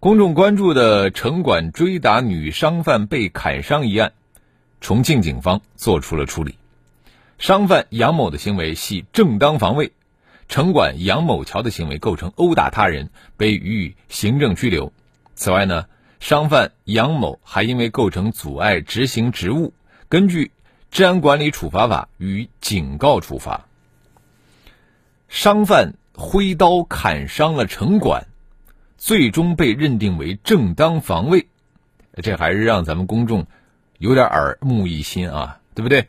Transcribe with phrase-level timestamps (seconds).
[0.00, 4.12] 公众关注的城管追打女商贩被砍伤一案，
[4.80, 6.56] 重庆警方作出了处理。
[7.36, 9.90] 商贩杨某的行为系正当防卫，
[10.48, 14.92] 城管杨某桥的行为构成殴打他人，被予以行政拘留。
[15.34, 15.86] 此外呢，
[16.20, 19.72] 商贩杨某还因为构成阻碍执行职务，
[20.08, 20.44] 根据
[20.92, 23.66] 《治安管理处罚法》予以警告处罚。
[25.28, 28.28] 商贩挥刀砍伤了城管。
[28.98, 31.46] 最终被认定为正当防卫，
[32.20, 33.46] 这还是让咱们公众
[33.96, 36.08] 有点耳目一新啊，对不对？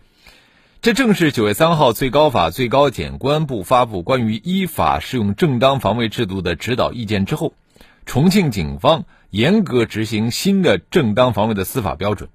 [0.81, 7.53] 这正是九月三号最高法、最高检、公安部发布关于依法适用正当防卫制度的指导意见之后，
[8.05, 12.29] 重庆警方严格执行新的正当防卫的司法标准，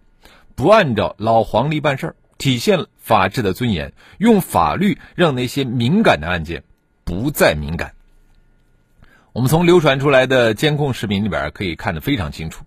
[0.54, 6.62] 不按照老黄历办事儿，体现法治的尊严，用法律让那些敏感的案件
[7.02, 7.94] 不再敏感。
[9.34, 12.64] 我们从流传出来的监控视频里边可以看得非常清楚，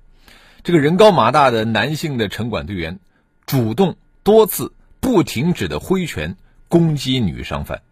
[0.63, 2.99] 这个人高马大的男性的城管队员，
[3.45, 6.35] 主动多次不停止的挥拳
[6.67, 7.83] 攻击女商贩。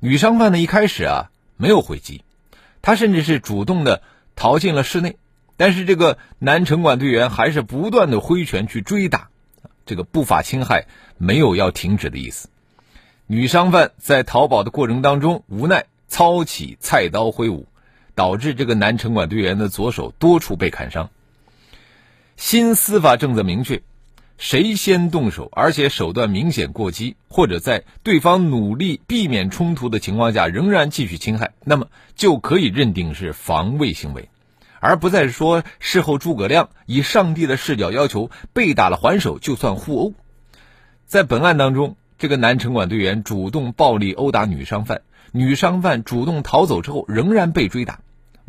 [0.00, 2.24] 女商贩呢一开始啊没有回击，
[2.82, 4.02] 她甚至是主动的
[4.34, 5.16] 逃进了室内，
[5.56, 9.28] 但是这个男城管队员还是不断的挥拳去追打，
[9.86, 12.48] 这个不法侵害没有要停止的意思。
[13.28, 17.68] 女商贩在逃跑的过程当中无奈操起菜刀挥舞。
[18.20, 21.08] 导致这个男城管队员的左手多处被砍伤。
[22.36, 23.80] 新司法政策明确，
[24.36, 34.28] 谁先动手，而且手段明显过激，或者在对方努力避免冲突的情况下仍然继续侵害，那么就可以认定是防卫行为，
[34.80, 40.12] 而不再说事后诸葛亮以上帝的视角要求被打了还手就算互殴。
[41.06, 45.00] 在本案当中，这个男城管队员主动暴力殴打女商贩，
[45.32, 48.00] 女商贩主动逃走之后仍然被追打。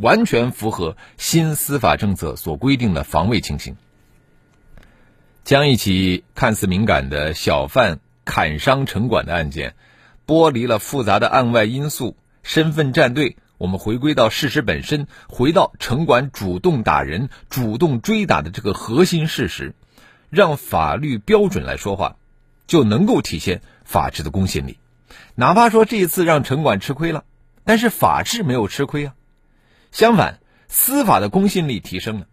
[0.01, 3.77] 完全符合新司法政策所规定的防卫情形，
[5.43, 9.75] 将一起看似敏感的小贩砍伤城管的案件，
[10.25, 19.75] 剥离了复杂的案外因素、身份站队，我们回归到事实本身，回到城管主动打人、主动追打的这个核心事实，
[20.29, 22.15] 让法律标准来说话，
[22.65, 24.79] 就能够体现法治的公信力。
[25.35, 27.23] 哪怕说这一次让城管吃亏了，
[27.65, 29.13] 但是法治没有吃亏啊。
[29.91, 32.27] 相反，司法的公信力提升了。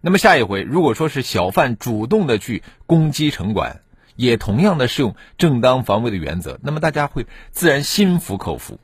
[0.00, 3.80] 那么下一回，如果说是小贩主动的去攻击城管，
[4.16, 8.78] 也同样的适用正当防卫的原则，那么大家会自然心服口服。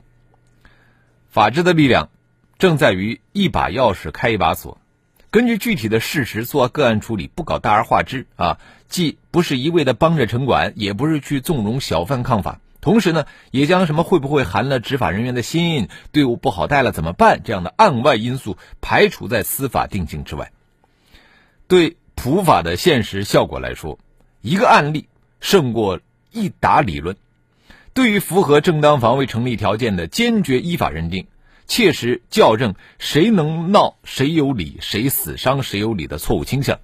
[1.29, 2.09] 法治的力量，
[2.57, 4.79] 正在于一把钥匙开一把锁。
[5.29, 8.59] 根据具体的事实做个案处理，不搞大而化之啊，
[8.89, 12.59] 既不是一味的帮着城管，也不是去纵容小贩抗法。
[12.81, 20.51] 同时呢，也将什么会不会寒了执法人员的心，队伍不好带了怎么办这样的案外因素排除在司法定性之外。
[21.67, 23.99] 对普法的现实效果来说，
[24.41, 25.07] 一个案例
[25.39, 25.99] 胜过
[26.31, 27.15] 一打理论。
[27.93, 31.27] 对于符合正当防卫成立条件的，坚决依法认定，
[31.67, 36.79] 切实校正谁能闹谁有理，谁死伤谁有理的错误倾向，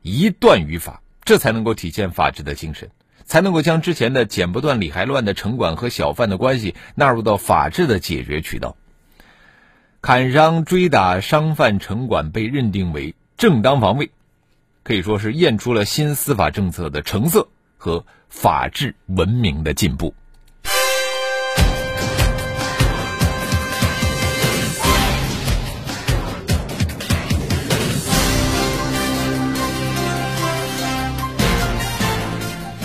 [0.00, 2.90] 一断于法，这才能够体现法治的精神。
[3.32, 8.76] 才能够将之前的剪不断理还乱的城管和小贩的关系纳入到法治的解决渠道。
[10.02, 14.10] 砍伤、追打商贩、城管被认定为正当防卫，
[14.82, 17.48] 可以说是验出了新司法政策的成色
[17.78, 20.12] 和法治文明的进步。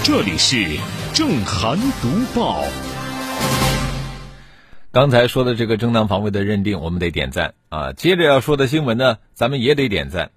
[0.08, 0.56] 这里是
[1.14, 2.64] 正涵读报。
[4.90, 7.92] 刚才说的这个正当防卫的认定，我们得点赞啊！
[7.92, 10.32] 接着要说的新闻呢，咱们也得点赞。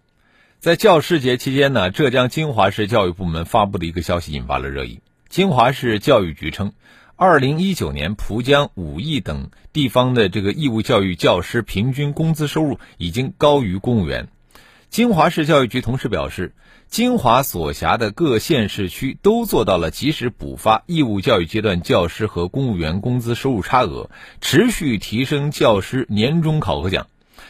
[0.58, 4.98] 在教师节期间呢，浙江金华市教育部门发布的一个消息引发了热议。
[5.28, 6.72] 金华市教育局称，
[7.14, 14.26] 二零一九年浦江、武义等地方的这个义务教育教师平均工资收入已经高于公务员。
[14.90, 16.52] 金华市教育局同时表示。
[16.90, 24.10] 金华所辖的各县市区都做到了及时补发义务教育阶段教师和公务员工资收入差额，
[24.40, 27.06] 持续提升教师年终考核奖，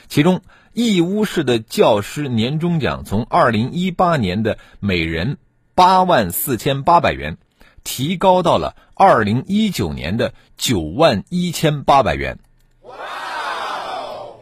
[0.09, 0.43] 其中，
[0.75, 5.39] 义乌市的教师年终奖从二零一八年的每人
[5.75, 7.39] 八万四千八百元，
[7.83, 12.39] 提高到了二零一九年的九万一千八百元。
[12.83, 14.41] 哇哦！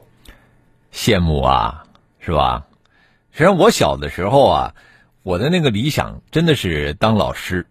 [0.92, 1.84] 羡慕啊，
[2.18, 2.66] 是吧？
[3.38, 4.74] 实际上，我小的时候啊，
[5.22, 7.66] 我的那个理想真的是当老师。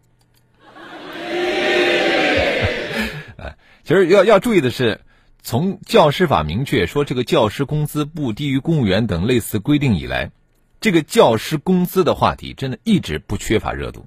[3.83, 5.01] 其实要要注意的是，
[5.41, 10.31] 从教师法明确说这个教师工资不低于公务员等类似规定以来，
[10.79, 14.05] 这个教师工资的话题真的一直不缺乏热度。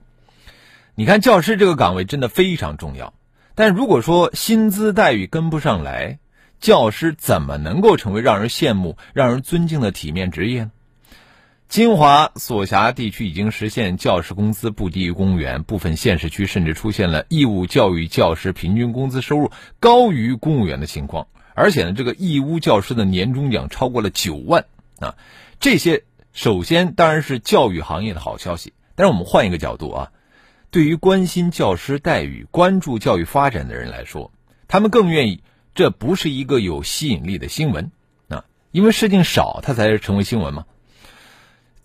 [0.95, 3.13] 你看，教师这个岗位真的非常重要，
[3.55, 6.21] 但如果说薪资待遇跟不上来，
[6.59, 10.71] 教师怎么能够成为让人羡慕、让人尊敬的体面职业呢？
[11.70, 21.28] 金华所辖地区已经实现教师工资不低于公务员，部分县市区甚至出现了义务教育教师平均工资收入高于公务员的情况。
[21.55, 24.64] 而且呢，这个义乌教师的年终奖超过了九万
[24.99, 25.14] 啊！
[25.61, 26.02] 这些
[26.32, 28.72] 首先当然是教育行业的好消息。
[28.96, 30.12] 但是我们换一个角度啊，
[30.72, 34.32] 对于关心教师待遇、关注教育发展的人来说，
[34.67, 35.44] 他们更愿意
[35.76, 37.93] 这不是一个有吸引力的新闻
[38.26, 40.64] 啊，因为事情少，它才是成为新闻嘛。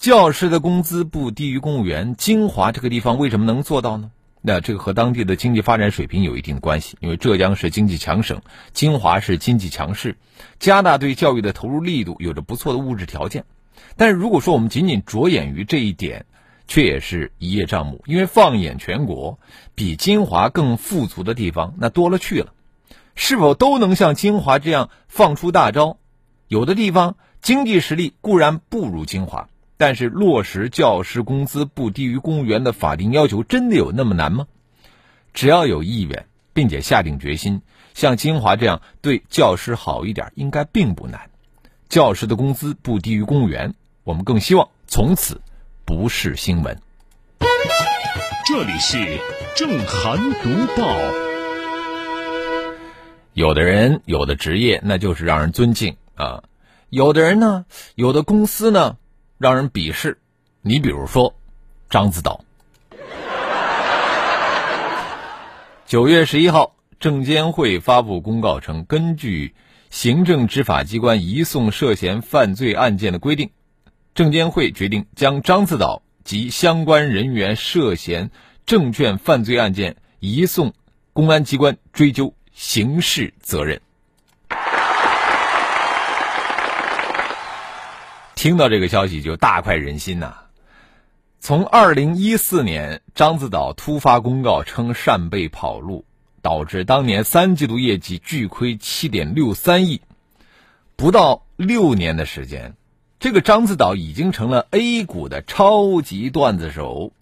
[0.06, 4.12] 教师的工资不低于公务员，金华这个地方为什么能做到呢？
[4.40, 6.96] 那这个和当地的经济发展水平有一定关系。
[7.00, 10.16] 因为浙江是经济强省，金华是经济强市，
[10.60, 13.46] 加大对教育的投入力度，有着不错的物质条件。
[13.98, 16.28] 但是如果说我们仅仅着眼于这一点，
[16.68, 18.04] 却也是一叶障目。
[18.06, 19.40] 因为放眼全国，
[19.74, 22.54] 比金华更富足的地方那多了去了，
[23.16, 25.98] 是否都能像金华这样放出大招？
[26.48, 29.50] 有的地方经济实力固然不如金华。
[29.78, 34.48] 但是落实教师工资不低于公务员的法定要求，真的有那么难吗？
[35.34, 37.62] 只要有意愿，并且下定决心，
[37.94, 41.30] 像金华这样对教师好一点，应该并不难。
[41.90, 43.74] 教师的工资不低于公务员，
[44.06, 45.42] 我们更希望从此
[45.84, 46.80] 不是新闻。
[48.48, 49.20] 这里是
[49.58, 50.98] 正涵读报。
[53.34, 56.44] 有的人，有的职业，那就是让人尊敬啊；
[56.90, 58.96] 有的人呢，有的公司呢。
[59.38, 60.18] 让人鄙视，
[60.62, 61.36] 你比如说，
[61.90, 62.46] 獐子岛。
[65.86, 69.54] 九月十一号，证监会发布公告称，根据
[69.90, 73.50] 行政执法机关移送涉嫌犯罪案件的规定，
[74.14, 78.32] 证监会决定将獐子岛及相关人员涉嫌
[78.66, 80.74] 证券犯罪案件移送
[81.12, 83.82] 公安机关追究刑事责任。
[88.46, 90.36] 听到这个消息就大快人心呐！
[91.40, 96.06] 从二零一四年獐子岛突发公告称扇贝跑路，
[96.44, 100.00] 导致当年三季度业绩巨亏七点六三亿，
[100.96, 102.76] 不到六年的时间，
[103.20, 107.14] 这个獐子岛已经成了 A 股的超级段子手，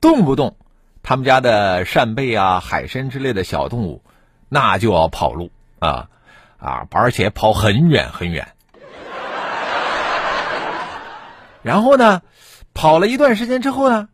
[0.00, 0.54] 动不动
[1.02, 4.02] 他们家的扇贝啊、海参之类的小动物，
[4.48, 6.10] 那就要跑路啊
[6.58, 8.53] 啊，而且跑很远很远。
[11.64, 12.20] 然后呢，
[12.74, 14.10] 跑了一段时间之后呢，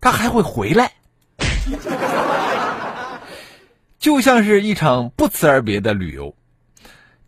[0.00, 0.94] 他还会回来，
[3.98, 6.34] 就像是一场不辞而别的旅游。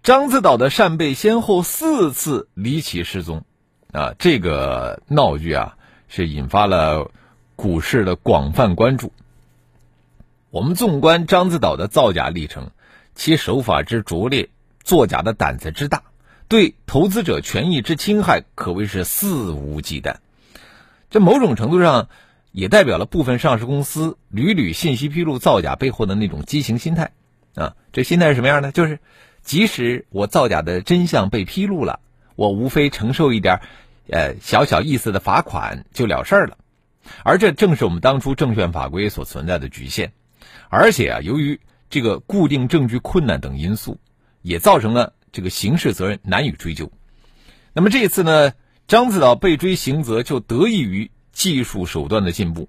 [0.03, 3.45] 獐子岛的扇贝先后四次离奇失踪，
[3.93, 5.77] 啊，这个闹剧啊
[6.09, 7.13] 是引发了
[7.55, 9.13] 股市的广泛关注。
[10.51, 12.71] 我们纵观獐子岛的造假历程，
[13.15, 14.51] 其手法之拙劣，
[14.83, 16.03] 作假的胆子之大。
[16.51, 20.17] 对投资者权益之侵害可谓是肆无忌惮，
[21.09, 22.09] 这某种程度上
[22.51, 27.13] 也代表了部分上市公司屡屡信息披露造假背后的那种畸形心态
[27.55, 27.77] 啊！
[27.93, 28.73] 这心态是什么样的？
[28.73, 28.99] 就是
[29.43, 32.01] 即使我造假的真相被披露了，
[32.35, 33.61] 我无非承受一点
[34.09, 36.59] 呃小小意思的罚款就了事儿了，
[37.23, 40.11] 而这正是我们当初证券法规所存在的局限，
[40.69, 44.01] 而且啊，由于这个固定证据困难等因素，
[44.43, 45.13] 也造成了。
[45.33, 46.91] 这个刑事责任难以追究，
[47.73, 48.53] 那么这次呢，
[48.89, 52.69] 獐子岛被追刑责就得益于技术手段的进步。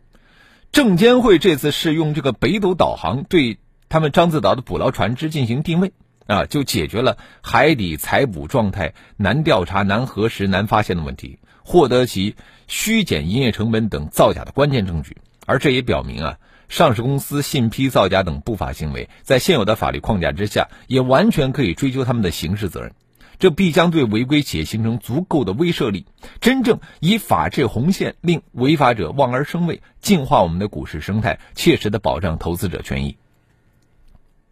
[0.71, 3.57] 证监会这次是用这个北斗导航对
[3.89, 5.91] 他们獐子岛的捕捞船只进行定位，
[6.27, 12.35] 啊，就解决了海底采捕状态难调查、难核实、难发现的问题，获得其
[12.67, 15.17] 虚减营业成本等造假的关键证据。
[15.45, 16.37] 而这也表明啊。
[16.71, 22.93] 上市公司信披造假等不法行为，在现有的法律框架之下，也完全可以追究他们的刑事责任。
[23.39, 26.05] 这必将对违规企业形成足够的威慑力，
[26.39, 33.17] 真正以法治红线令违法者望而生畏，净化我们的股市生态，切实的保障投资者权益。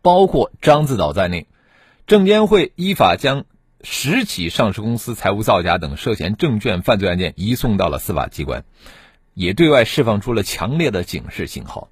[0.01, 1.47] 包括獐子岛在内，
[2.05, 3.45] 证监会依法将
[3.81, 8.65] 十起上市公司财务造假等涉嫌证券犯罪案件移送到了司法机关，
[9.33, 11.88] 也对外释放出了强烈的警示信号。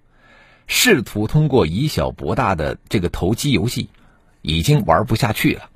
[0.67, 3.89] 试图通过以小博大的这个投机游戏，
[4.41, 5.69] 已经玩不下去了。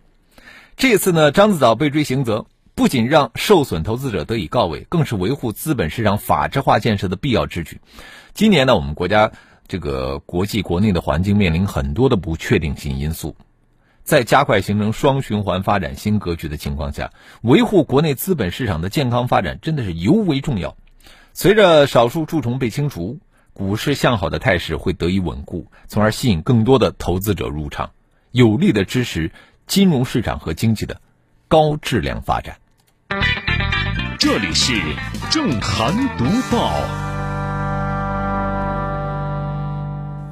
[0.75, 2.45] 这次呢，獐子岛被追刑责，
[2.75, 7.79] 不仅让受损投资者得以告慰，更是维护资本市场法治化建设的必要之举。
[8.33, 9.31] 今年呢，我们国家
[9.67, 13.35] 这个国际国内的环境面临很多的不确定性因素。
[14.03, 17.11] 在加快形成双循环发展新格局的情况下，
[17.43, 20.75] 维护国内资本市场的健康发展真的是尤为重要。
[21.33, 23.19] 随着少数蛀虫被清除，
[23.53, 27.91] 股市向好的态势会得以稳固，从而吸引更多的投资者入场，
[28.31, 29.31] 有力的支持
[29.67, 31.01] 金融市场和经济的
[31.47, 32.57] 高质量发展。
[34.17, 34.73] 这里是
[35.29, 36.71] 正涵读报。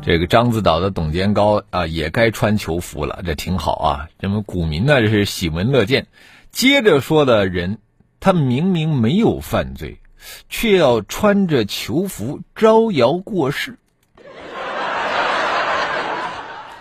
[0.01, 4.07] 这个獐子岛的董监高啊，也该穿囚服了，这挺好啊。
[4.17, 6.07] 这么股民呢，这是喜闻乐见。
[6.51, 7.79] 接着说的人，
[8.19, 9.99] 他明明没有犯罪，
[10.49, 13.77] 却要穿着囚服招摇过市。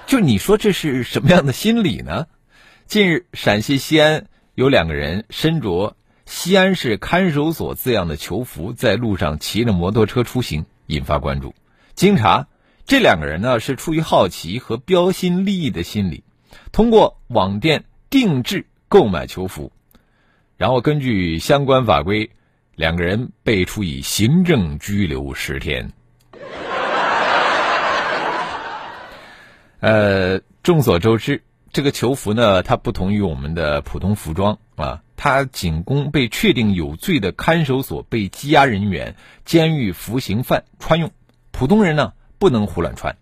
[0.07, 2.27] 就你说这是什么样的心理呢？
[2.87, 11.55] 近日，陕西西安有两个人身着“西安市看守所”字样的囚服，在路上骑着摩托车出行，引发关注。
[11.95, 12.49] 经查。
[12.87, 16.25] 这两个人呢是出于好奇和标新立异的心理，
[16.73, 19.73] 通过网店定制购买囚服，
[20.57, 22.31] 然后根据相关法规，
[22.79, 25.91] 两个人被处以行政拘留十天。
[29.81, 31.43] 呃，众所周知，
[31.73, 41.11] 这个囚服呢，它不同于我们的普通服装啊，它仅供被确定有罪的看守所被羁押人员、监狱服刑犯穿用，
[41.51, 42.13] 普通人呢。
[42.41, 43.17] 不能胡乱穿。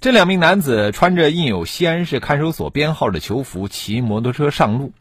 [0.00, 4.92] 这两名男子穿着印有西安市看守所编号的囚服，骑摩托车上路。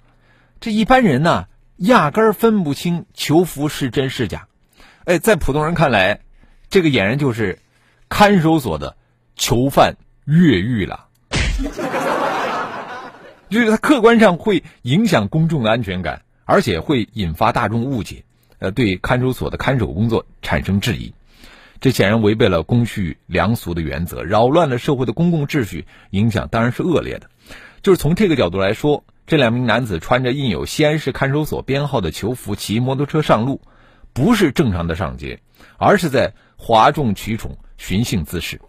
[0.59, 1.45] 这一般人呢，
[1.79, 4.47] 压根儿分不清囚服是真是假。
[5.05, 6.19] 哎，在普通人看来，
[6.69, 7.59] 这个俨然就是
[8.09, 8.95] 看守所的
[9.35, 9.95] 囚犯
[10.25, 11.07] 越狱了。
[13.49, 18.23] 就是它客观上会影响公众的安全感，而且会引发大众误解，
[18.59, 21.13] 呃，对看守所的看守工作产生质疑。
[21.81, 27.29] 这显然违背了公序良俗的原则，扰乱了社会的公共秩序，影响当然是恶劣的。
[27.81, 33.61] 就是从这个角度来说，这两名男子穿着印有西安市看守所编号的囚服骑摩托车上路，
[34.11, 35.39] 不是正常的上街，
[35.77, 38.59] 而是在哗众取宠、寻衅滋事。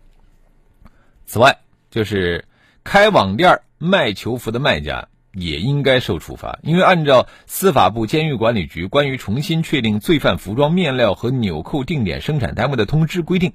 [1.24, 2.44] 此外，就是
[2.84, 5.08] 开网店卖囚服的卖家。
[5.32, 13.52] 也应该受处罚，因为按照司法部监狱管理局关于重新确定罪犯服装面料和纽扣定点生产单位的通知规定，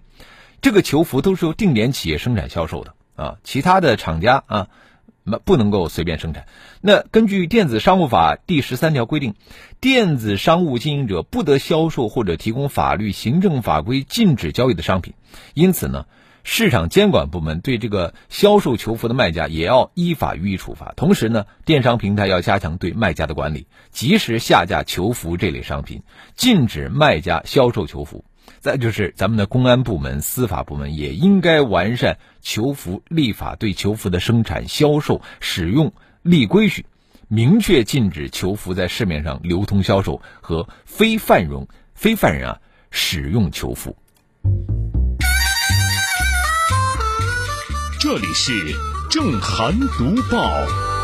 [0.61, 4.69] 这个囚服都是由定点企业生产销售的啊，其他的厂家啊，
[5.25, 6.45] 那不能够随便生产。
[6.79, 9.33] 那根据电子商务法第十三条规定，
[9.81, 15.13] 电子商务经营者不得销售或者提供法律、行政法规禁止交易的商品，
[15.53, 16.05] 因此呢。
[16.47, 20.93] 市场监管部门对这个销售球服的卖家也要依法予以处罚。
[20.95, 26.03] 同时呢，电商平台要加强对卖家的管理，及时下架球服这类商品，
[26.35, 28.25] 禁止卖家销售球服。
[28.59, 36.85] 再就是咱们的公安部门、司法部门也应该完善囚服立法，对囚服的生产、销售、使用立规矩，
[37.27, 42.59] 明确禁止囚服在市面上流通销售和非犯人、非犯人啊
[42.89, 43.95] 使用囚服。
[47.99, 48.53] 这里是
[49.09, 50.94] 正涵读报。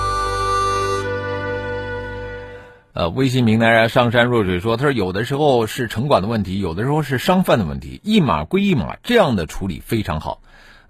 [2.93, 10.41] 呃，微信平台上上山若水说：“他说有的时候是城管的问题，有的时候是商贩的问题，一码归一码，这样的处理非常好。”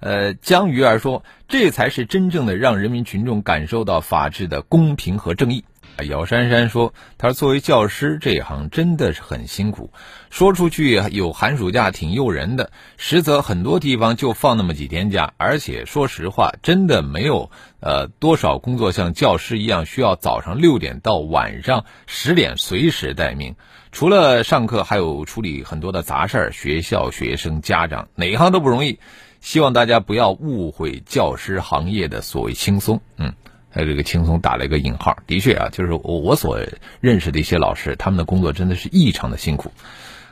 [0.01, 5.63] 呃，江鱼儿说：“这才是真正的让人民群众感受到法治的公平和正义。”
[6.03, 9.91] 姚珊珊说：“他说作为教师这一行真的是很辛苦，
[10.29, 23.55] 说出去有寒暑假挺诱人的，实则很多地方就放那么几天假，而且说实话，真的没有呃多少工作像教师一样需要早上六点到晚上十点随时待命。
[23.91, 28.99] 除了上课，还有处理很多的杂事儿，学校、学生、家长，哪一行都不容易。
[29.41, 33.33] 希望大家不要误会教师行业的所谓轻松，嗯。”
[33.73, 36.59] 还有这个轻松打了一个引号，的确啊，就是我所
[36.99, 39.71] 认识的一些老师，他们的工作真的是异常的辛苦。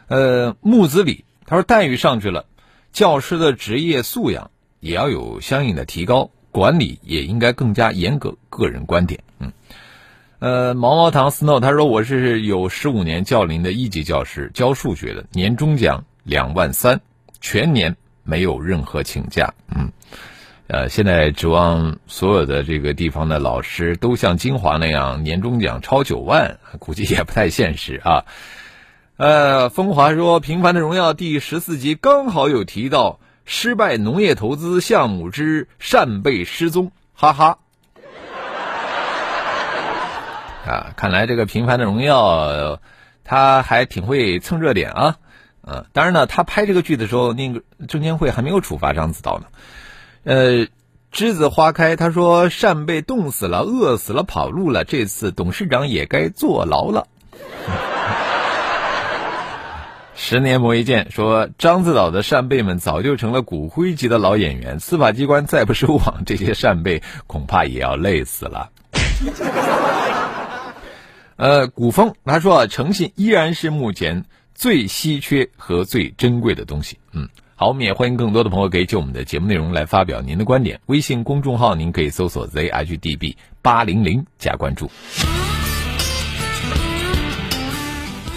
[0.08, 2.46] 呃，木子李他说待遇上去了，
[2.92, 8.36] 教师的职业素养也要有相应的提高，管理也应该更加严格。
[8.50, 9.54] 个人观点，嗯，
[10.40, 17.00] 呃，毛毛糖 snow 他说我是有十五年教龄的一级教师，教数学的，年终奖两万三，
[17.40, 19.94] 全年没有任何请假，嗯。
[20.72, 28.26] 呃，现在指望所有的这个地方的老师都像金华那样年终奖超九万，估计也不太现实啊。
[29.18, 37.58] 呃，风华说，《平凡的荣耀》第十四集刚好有提到失败农业投资项目之扇贝失踪，哈哈。
[40.68, 42.76] 啊，看来这个《平凡的荣耀》
[43.24, 45.16] 他还挺会蹭热点啊。
[45.62, 49.48] 呃，当然呢，他拍这个剧的时候，那个证监会还没有处罚张子韬呢。
[50.24, 50.68] 呃，
[51.14, 57.08] 栀子花开，他说扇贝冻死了，饿死了，跑路了，这次董事长也该坐牢了。
[60.14, 68.70] 十年磨一剑，说獐子岛的扇贝们早就成了骨灰级的老演员，司法机关再不收网，这些扇贝恐怕也要累死了。
[71.38, 77.00] 呃，古风他说诚信依然是目前最稀缺和最珍贵的东西。
[77.14, 77.30] 嗯。
[77.60, 80.80] 好，我们也欢迎更多的朋友可以就我们的节目内容来发表您的观点。
[80.86, 84.90] 微信公众号您可以搜索 zhdb 八零零加关注。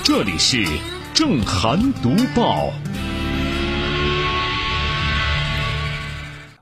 [0.03, 0.67] 这里是
[1.15, 2.73] 正涵读报。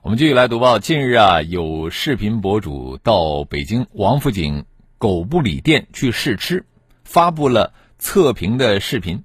[0.03, 0.77] 我们继续来读报。
[0.77, 4.65] 近日啊，有视频博主到北京王府井
[4.99, 6.67] 狗不理店去试吃，
[7.03, 9.23] 发布了测评的视频。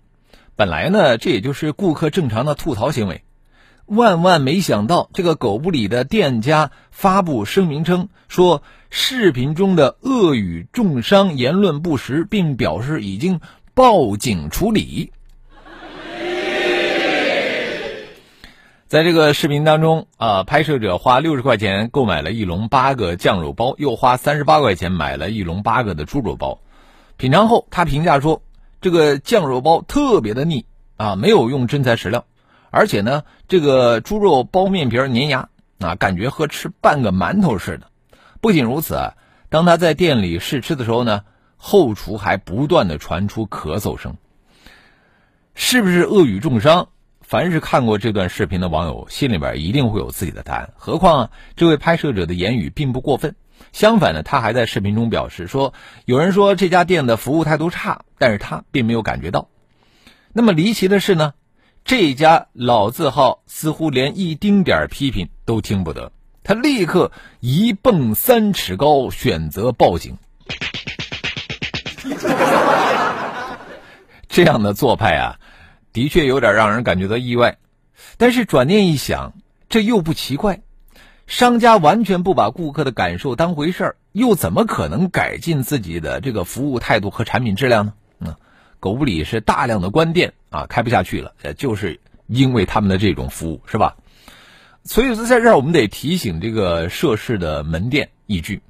[0.55, 3.25] 本来呢，这也就是顾客正常的吐槽行为。
[3.87, 13.41] 万万没想到，这个狗不理的店家发布声明称，说视频中的恶语重伤、言论不实，并表示已经
[13.75, 15.13] 报警处理。
[18.89, 26.61] 在这个视频当中，啊，拍摄者花六十块钱购买了一笼八个酱肉包，又花三十八块钱买了一笼八个的猪肉包。
[27.17, 28.43] 品尝后，他评价说，
[28.81, 30.67] 这个酱肉包特别的腻
[30.97, 32.25] 啊，没有用真材实料。
[32.77, 37.87] 而且呢，这个猪肉包面皮粘牙啊，感觉和吃半个馒头似的。
[38.43, 39.15] 不仅如此啊，
[39.49, 41.23] 当他在店里试吃的时候呢，
[41.57, 44.19] 后厨还不断的传出咳嗽声。
[45.55, 46.89] 是不是恶语重伤？
[47.23, 50.75] 凡是看过这段视频的网友，心里边一定会有自己的答案。
[50.77, 53.37] 何况啊，这位拍摄者的言语并不过分，
[53.73, 55.73] 相反呢，他还在视频中表示说，
[56.05, 59.49] 有人说这家店的服务态度差，但是他并没有感觉到。
[60.35, 61.33] 那么离奇的是呢？
[61.87, 66.11] 这家老字号似乎连一丁点批评都听不得，
[66.43, 70.19] 他立刻一蹦三尺高，选择报警。
[74.29, 75.39] 这样的做派啊，
[75.93, 77.59] 的确有点让人感觉到意外。
[78.17, 79.35] 但是转念一想，
[79.69, 80.63] 这又不奇怪，
[81.29, 87.95] 商家完全不把顾客的感受当回事儿，又怎么可能改进自己的这个服务态度和产品质量呢？
[88.19, 88.35] 嗯。
[88.81, 93.97] 狗不理是大量的关店啊，开不下去了，就是因为他们的这种服务，是吧？
[94.85, 98.63] 所以说，在这儿我们得提醒这个涉事的门店一句：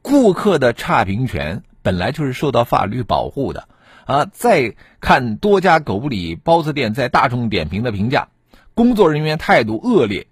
[0.00, 3.66] 顾客的差评权本来就是受到法律保护的
[4.04, 4.26] 啊！
[4.32, 8.28] 再看多家狗不理包子店在大众点评的评价，
[8.74, 10.28] 工作人员态度恶劣、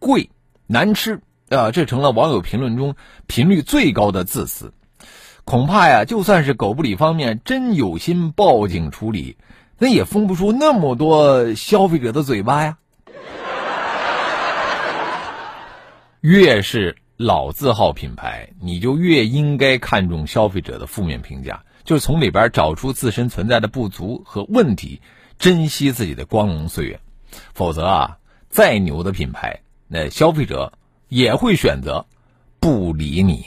[0.00, 0.30] 贵、
[0.66, 2.96] 难吃啊，这成了网友评论中
[3.28, 4.72] 频率最高的字词。
[5.46, 9.36] 恐怕呀，就算是狗不理方面真有心报警处理，
[9.78, 12.78] 那也封不出那么多消费者的嘴巴呀。
[16.20, 25.00] 越是老字号品牌，你就越应该看重消费者的负面评价，就是从里边找出自身存在的不足和问题，
[25.38, 26.98] 珍惜自己的光荣岁月。
[27.54, 30.72] 否则啊，再牛的品牌，那消费者
[31.08, 32.06] 也会选择
[32.58, 33.46] 不理你。